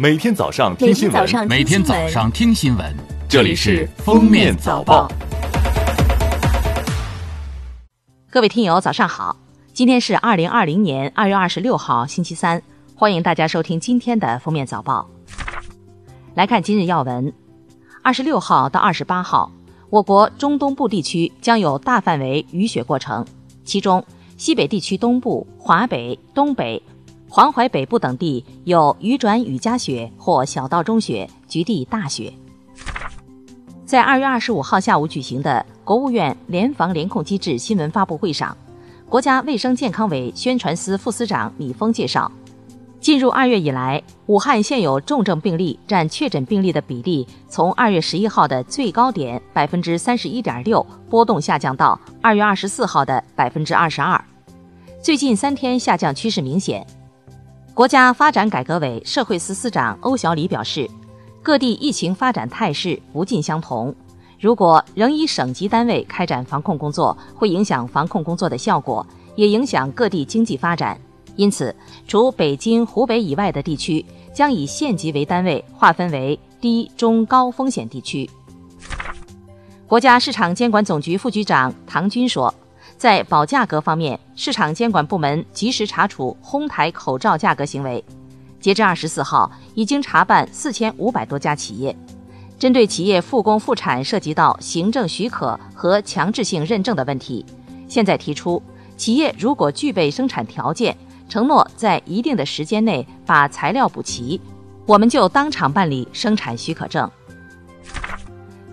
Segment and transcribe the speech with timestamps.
[0.00, 2.96] 每天早上听新闻，每天早上听新闻，
[3.28, 5.06] 这里是《封面早报》。
[8.30, 9.36] 各位听友，早上好！
[9.74, 12.62] 今天是二零二零年二月二十六号，星期三，
[12.94, 15.06] 欢迎大家收听今天的《封面早报》。
[16.34, 17.30] 来看今日要闻：
[18.02, 19.52] 二十六号到二十八号，
[19.90, 23.22] 我国中东部地区将有大范围雨雪过程，
[23.66, 24.02] 其中
[24.38, 26.82] 西北地区东部、华北、东北。
[27.32, 32.32] 黄淮北部等地有雨转雨夹雪或小到中雪，局地大雪。
[33.86, 38.56] 在二月二十五号下午举行的国务院联防联控机制新闻发布会上，
[39.08, 42.28] 国家卫生健康委宣传司副司长米峰介绍，
[42.98, 54.20] 进入二月以来，武汉现有重症病例占确诊病例的比例，从二月十一号的最高点百分之三十一点六波动下降到二月二十四号的百分之二十二，
[55.00, 56.84] 最近三天下降趋势明显。
[57.72, 60.88] 国家发展改革委社会司司长欧小礼表示，
[61.42, 63.94] 各地疫情发展态势不尽相同，
[64.38, 71.00] 如果仍以省级单位开展防控工作，会影响防控工作的效果，也影响各地经济发展。
[71.36, 71.74] 因此，
[72.06, 78.28] 除北京、湖北以外的地区，将以县级为单位划分为低、中、高风险地区。
[79.86, 82.52] 国家市场监管总局副局长唐军说。
[83.00, 88.04] 在保价格方面，市场监管部门及时查处哄抬口罩价格行为。
[88.60, 91.96] 截至二十四号，已经查办四千五百多家企业。
[92.58, 97.42] 针对企业复工复产涉及到行政许可和强制性认证的问题，
[97.88, 98.62] 现在提出，
[98.98, 100.94] 企业如果具备生产条件，
[101.26, 104.38] 承诺在一定的时间内把材料补齐，
[104.84, 107.10] 我们就当场办理生产许可证。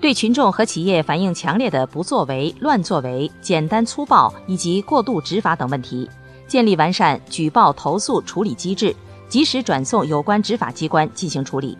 [0.00, 6.08] 对群众和企业反映强烈的不作为、乱作为、简单粗暴以及过度执法等问题，
[6.46, 8.96] 建立完善举报投诉处理机制，
[9.28, 11.76] 及时转送有关执法机关进行处理。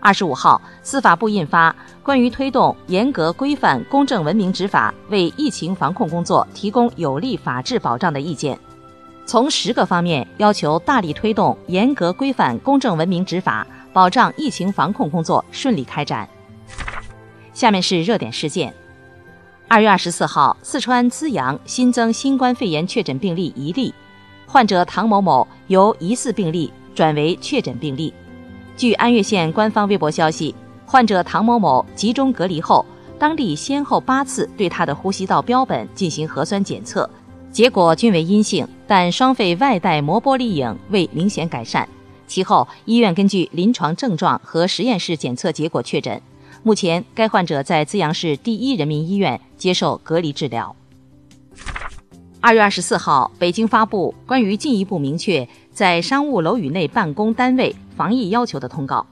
[0.00, 1.70] 二十五号，司法部印发
[2.02, 8.56] 《关于推动严格规范、公正文明执法，为疫情防控工作提供有力法治保障的意见》，
[9.26, 16.26] 从十个方面要求大力推动严格规范、公正文明执法，保障疫情防控工作顺利开展。
[17.60, 18.72] 下面是热点事件。
[19.68, 23.92] 二月二十四号，四川资阳新增新冠肺炎确诊病例一例，
[24.46, 28.14] 患者唐某某由疑似病例转为确诊病例。
[28.78, 30.54] 据安岳县官方微博消息，
[30.86, 32.82] 患者唐某某集中隔离后，
[33.18, 37.10] 当地先后八次对他的呼吸道标本进行核酸检测，
[37.52, 41.86] 结果均为阴性，但双肺外带膜玻璃影未明显改善。
[42.26, 46.18] 其后，医院根据临床症状和实验室检测结果确诊。
[46.62, 50.76] 目前，该患者在资阳市第一人民医院接受隔离治疗。
[52.38, 59.06] 二月二十四号，北京发布关于进一步明确在商务楼宇内办公单位防疫要求的通告，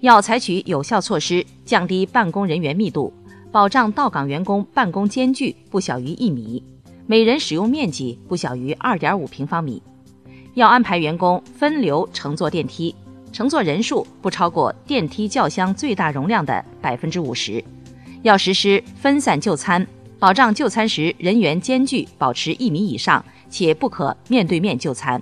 [0.00, 3.12] 要采取有效措施降低办公人员密度，
[3.50, 6.62] 保障到岗员工办公间距不小于一米，
[7.06, 9.82] 每人使用面积不小于二点五平方米，
[10.54, 12.94] 要安排员工分流乘坐电梯。
[13.34, 17.62] 乘坐人数不超过电梯轿厢最大容量的百分之五十，
[18.22, 19.84] 要实施分散就餐，
[20.20, 25.20] 保障就餐时人员间距保持一米以上，且不可面对面就餐。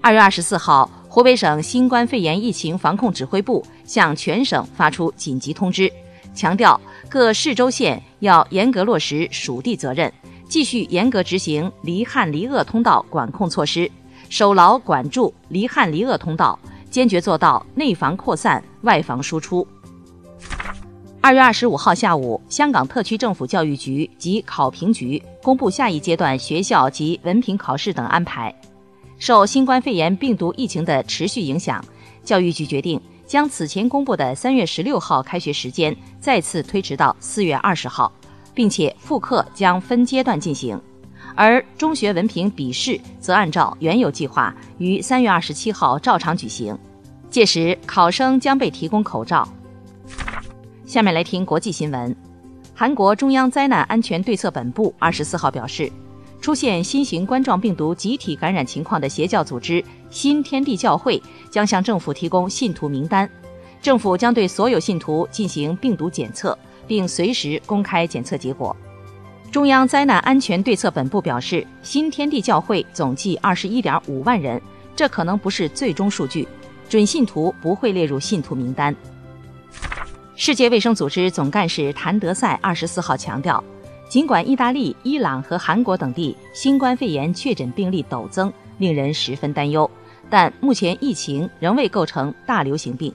[0.00, 5.92] 二月二十四号，湖北省新冠肺炎疫情防控指挥部向全省发出紧急通知，
[6.34, 10.10] 强调各市州县要严格落实属地责任，
[10.48, 13.90] 继续严格执行离汉离鄂通道管控措施。
[14.32, 19.68] 守牢管住离汉离鄂通道，坚决做到内防扩散、外防输出。
[21.20, 28.50] 二月二十五号下午，香港特区政府教育局及考评局公布下一阶段学校及文凭考试等安排。
[29.18, 31.84] 受新冠肺炎病毒疫情的持续影响，
[32.24, 38.10] 教育局决定将此前公布的三月十六号开学时间再次推迟到四月二十号，
[38.54, 40.80] 并且复课将分阶段进行。
[41.34, 46.76] 而中学文凭笔试则按照原有计划于三月二十七号照常举行，
[47.30, 49.46] 届时考生将被提供口罩。
[50.84, 52.14] 下面来听国际新闻。
[52.74, 55.90] 韩国中央灾难安全对策本部二十四号表示，
[56.40, 63.28] 出现新型冠状病毒集体感染情况的邪教组织新天地教会将向政府提供信徒名单，
[63.80, 68.76] 政府将对所有信徒进行病毒检测，并随时公开检测结果。
[69.52, 74.58] 中央灾难安全对策本部表示，新天地教会总计二十一点五万人，
[74.96, 76.48] 这可能不是最终数据，
[76.88, 78.96] 准信徒不会列入信徒名单。
[80.36, 83.62] 世界卫生组织总干事谭德赛二十四号强调，
[84.08, 89.88] 尽管意大利、伊朗和韩国等地新冠肺炎确诊病例陡增，令人十分担忧，
[90.30, 93.14] 但目前疫情仍未构成大流行病。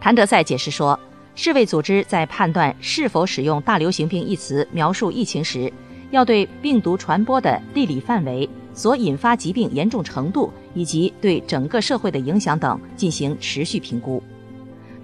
[0.00, 0.96] 谭德赛解释说，
[1.40, 5.72] 世卫组织在判断是否使用“大流行病”一词描述疫情时，
[6.10, 14.20] 要对病毒传播的地理范围、所引发疾病严重程度以及对整个社会的影响等进行持续评估。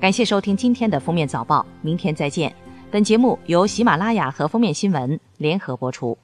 [0.01, 2.53] 感谢收听今天的封面早报，明天再见。
[2.91, 6.19] 本节目由喜马拉雅和封面新闻联合播出。